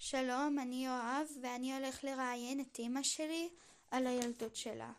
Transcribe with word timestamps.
שלום, 0.00 0.58
אני 0.62 0.86
יואב, 0.86 1.26
ואני 1.42 1.76
הולך 1.76 2.04
לראיין 2.04 2.60
את 2.60 2.78
אמא 2.78 3.02
שלי 3.02 3.48
על 3.90 4.06
הילדות 4.06 4.56
שלה. 4.56 4.92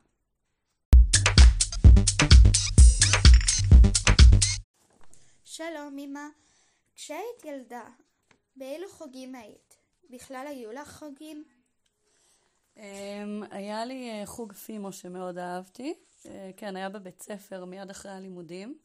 שלום, 5.44 5.98
אמא. 6.00 6.28
כשהיית 6.96 7.46
ילדה, 7.46 7.84
באילו 8.56 8.90
חוגים 8.90 9.36
היית? 9.36 9.78
בכלל 10.10 10.46
היו 10.48 10.72
לך 10.72 10.98
חוגים? 11.00 11.44
אמ, 12.78 13.44
היה 13.52 13.86
לי 13.86 14.10
אה, 14.10 14.26
חוג 14.26 14.54
פימו 14.54 14.92
שמאוד 14.92 15.38
אהבתי. 15.38 15.94
אה, 16.26 16.52
כן, 16.58 16.76
היה 16.76 16.90
בבית 16.90 17.22
ספר 17.22 17.66
מיד 17.66 17.90
אחרי 17.90 18.12
הלימודים. 18.12 18.78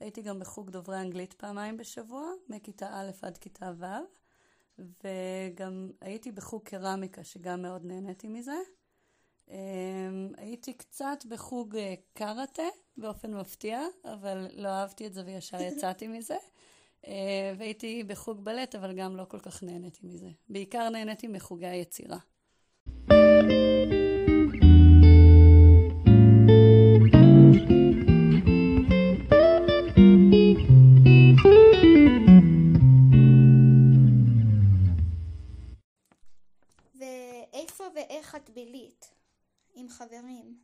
הייתי 0.00 0.22
גם 0.22 0.38
בחוג 0.38 0.70
דוברי 0.70 1.00
אנגלית 1.00 1.32
פעמיים 1.32 1.76
בשבוע, 1.76 2.30
מכיתה 2.48 2.88
א' 2.92 3.10
עד 3.22 3.38
כיתה 3.38 3.72
ו', 3.78 3.84
וגם 4.78 5.90
הייתי 6.00 6.32
בחוג 6.32 6.62
קרמיקה, 6.62 7.24
שגם 7.24 7.62
מאוד 7.62 7.84
נהניתי 7.84 8.28
מזה. 8.28 8.56
אמ, 9.48 10.32
הייתי 10.36 10.72
קצת 10.72 11.24
בחוג 11.28 11.76
אה, 11.76 11.94
קראטה, 12.12 12.62
באופן 12.96 13.34
מפתיע, 13.34 13.80
אבל 14.04 14.46
לא 14.52 14.68
אהבתי 14.68 15.06
את 15.06 15.14
זה 15.14 15.22
וישר 15.26 15.60
יצאתי 15.68 16.08
מזה. 16.08 16.36
והייתי 17.58 18.04
בחוג 18.04 18.44
בלט, 18.44 18.74
אבל 18.74 18.92
גם 18.92 19.16
לא 19.16 19.24
כל 19.24 19.38
כך 19.38 19.62
נהניתי 19.62 20.06
מזה. 20.06 20.28
בעיקר 20.48 20.88
נהניתי 20.88 21.28
מחוגי 21.28 21.66
היצירה. 21.66 22.18
ואיפה 23.08 23.93
ואיך 37.94 38.34
את 38.34 38.50
בילית? 38.50 39.14
עם 39.74 39.88
חברים? 39.88 40.58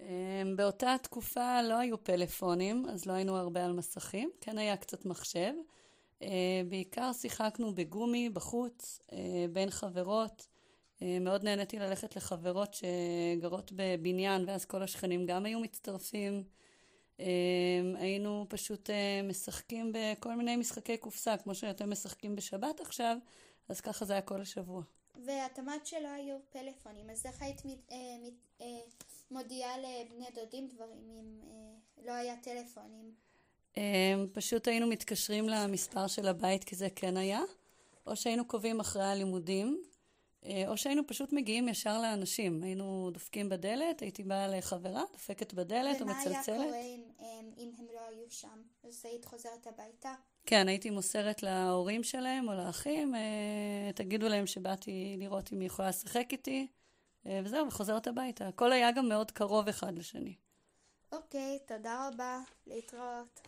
אמ, 0.00 0.56
באותה 0.56 0.96
תקופה 1.02 1.62
לא 1.62 1.78
היו 1.78 2.04
פלאפונים, 2.04 2.86
אז 2.88 3.06
לא 3.06 3.12
היינו 3.12 3.36
הרבה 3.36 3.64
על 3.64 3.72
מסכים. 3.72 4.30
כן 4.40 4.58
היה 4.58 4.76
קצת 4.76 5.06
מחשב. 5.06 5.52
אה, 6.22 6.62
בעיקר 6.68 7.12
שיחקנו 7.12 7.74
בגומי, 7.74 8.30
בחוץ, 8.30 9.00
אה, 9.12 9.18
בין 9.52 9.70
חברות. 9.70 10.46
אה, 11.02 11.18
מאוד 11.20 11.44
נהניתי 11.44 11.78
ללכת 11.78 12.16
לחברות 12.16 12.74
שגרות 12.74 13.72
בבניין, 13.76 14.44
ואז 14.46 14.64
כל 14.64 14.82
השכנים 14.82 15.26
גם 15.26 15.44
היו 15.44 15.60
מצטרפים. 15.60 16.44
היינו 17.94 18.46
פשוט 18.48 18.90
משחקים 19.24 19.92
בכל 19.94 20.34
מיני 20.36 20.56
משחקי 20.56 20.96
קופסה, 20.96 21.36
כמו 21.36 21.54
שאתם 21.54 21.90
משחקים 21.90 22.36
בשבת 22.36 22.80
עכשיו, 22.80 23.16
אז 23.68 23.80
ככה 23.80 24.04
זה 24.04 24.12
היה 24.12 24.22
כל 24.22 24.40
השבוע. 24.40 24.82
ואת 25.24 25.58
אמרת 25.58 25.86
שלא 25.86 26.08
היו 26.08 26.36
פלאפונים, 26.50 27.10
אז 27.10 27.26
איך 27.26 27.42
היית 27.42 27.64
מת, 27.64 27.78
אה, 27.92 27.96
אה, 28.60 28.66
מודיעה 29.30 29.78
לבני 29.78 30.26
דודים 30.34 30.68
דברים 30.68 31.10
אם 31.10 31.40
אה, 31.42 32.04
לא 32.06 32.12
היה 32.12 32.36
טלפונים? 32.36 33.14
אמ, 33.76 34.26
פשוט 34.32 34.68
היינו 34.68 34.86
מתקשרים 34.86 35.48
למספר 35.48 36.06
של 36.06 36.28
הבית 36.28 36.64
כי 36.64 36.76
זה 36.76 36.88
כן 36.96 37.16
היה, 37.16 37.40
או 38.06 38.16
שהיינו 38.16 38.44
קובעים 38.44 38.80
אחרי 38.80 39.04
הלימודים, 39.04 39.82
או 40.68 40.76
שהיינו 40.76 41.02
פשוט 41.06 41.32
מגיעים 41.32 41.68
ישר 41.68 42.02
לאנשים. 42.02 42.62
היינו 42.62 43.10
דופקים 43.12 43.48
בדלת, 43.48 44.00
הייתי 44.00 44.22
באה 44.22 44.48
לחברה, 44.48 45.02
דופקת 45.12 45.52
בדלת 45.52 46.00
או 46.00 46.06
מצלצלת. 46.06 46.48
ומה 46.48 46.62
היה 46.62 46.66
קורה 46.66 46.80
אם, 46.80 47.02
אם 47.56 47.70
הם 47.78 47.86
לא 47.94 48.00
היו 48.08 48.30
שם? 48.30 48.62
אז 48.84 49.04
היית 49.04 49.24
חוזרת 49.24 49.66
הביתה? 49.66 50.14
כן, 50.46 50.68
הייתי 50.68 50.90
מוסרת 50.90 51.42
להורים 51.42 52.02
שלהם 52.02 52.48
או 52.48 52.54
לאחים, 52.54 53.14
אה, 53.14 53.92
תגידו 53.94 54.28
להם 54.28 54.46
שבאתי 54.46 55.16
לראות 55.18 55.52
אם 55.52 55.60
היא 55.60 55.66
יכולה 55.66 55.88
לשחק 55.88 56.26
איתי, 56.32 56.66
אה, 57.26 57.40
וזהו, 57.44 57.66
וחוזרת 57.68 58.06
הביתה. 58.06 58.48
הכל 58.48 58.72
היה 58.72 58.92
גם 58.92 59.08
מאוד 59.08 59.30
קרוב 59.30 59.68
אחד 59.68 59.98
לשני. 59.98 60.34
אוקיי, 61.12 61.58
תודה 61.66 62.08
רבה, 62.08 62.38
להתראות. 62.66 63.40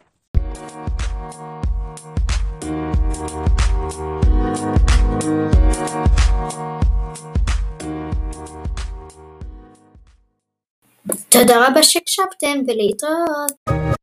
תודה 11.29 11.69
רבה 11.69 11.83
שהקשבתם 11.83 12.59
ולהתראות 12.67 13.94